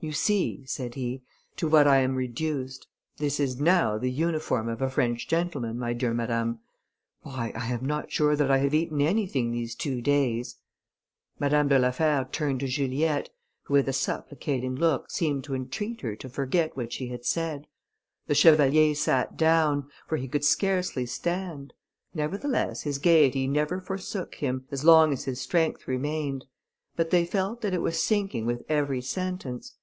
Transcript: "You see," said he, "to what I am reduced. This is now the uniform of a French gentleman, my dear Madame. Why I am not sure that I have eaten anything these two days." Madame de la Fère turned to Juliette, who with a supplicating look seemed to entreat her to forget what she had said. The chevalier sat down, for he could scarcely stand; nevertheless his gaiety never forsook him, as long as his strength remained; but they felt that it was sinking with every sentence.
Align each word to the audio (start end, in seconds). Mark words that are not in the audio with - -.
"You 0.00 0.12
see," 0.12 0.66
said 0.66 0.96
he, 0.96 1.22
"to 1.56 1.66
what 1.66 1.88
I 1.88 1.96
am 2.00 2.14
reduced. 2.14 2.88
This 3.16 3.40
is 3.40 3.58
now 3.58 3.96
the 3.96 4.10
uniform 4.10 4.68
of 4.68 4.82
a 4.82 4.90
French 4.90 5.26
gentleman, 5.26 5.78
my 5.78 5.94
dear 5.94 6.12
Madame. 6.12 6.58
Why 7.22 7.52
I 7.56 7.68
am 7.72 7.86
not 7.86 8.12
sure 8.12 8.36
that 8.36 8.50
I 8.50 8.58
have 8.58 8.74
eaten 8.74 9.00
anything 9.00 9.50
these 9.50 9.74
two 9.74 10.02
days." 10.02 10.56
Madame 11.38 11.68
de 11.68 11.78
la 11.78 11.88
Fère 11.90 12.30
turned 12.30 12.60
to 12.60 12.68
Juliette, 12.68 13.30
who 13.62 13.72
with 13.72 13.88
a 13.88 13.94
supplicating 13.94 14.74
look 14.76 15.10
seemed 15.10 15.42
to 15.44 15.54
entreat 15.54 16.02
her 16.02 16.14
to 16.16 16.28
forget 16.28 16.76
what 16.76 16.92
she 16.92 17.06
had 17.08 17.24
said. 17.24 17.66
The 18.26 18.34
chevalier 18.34 18.94
sat 18.94 19.38
down, 19.38 19.88
for 20.06 20.18
he 20.18 20.28
could 20.28 20.44
scarcely 20.44 21.06
stand; 21.06 21.72
nevertheless 22.12 22.82
his 22.82 22.98
gaiety 22.98 23.46
never 23.46 23.80
forsook 23.80 24.34
him, 24.34 24.66
as 24.70 24.84
long 24.84 25.14
as 25.14 25.24
his 25.24 25.40
strength 25.40 25.88
remained; 25.88 26.44
but 26.94 27.08
they 27.08 27.24
felt 27.24 27.62
that 27.62 27.72
it 27.72 27.80
was 27.80 28.02
sinking 28.02 28.44
with 28.44 28.64
every 28.68 29.00
sentence. 29.00 29.76